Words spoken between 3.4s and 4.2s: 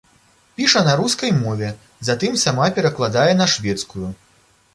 на шведскую.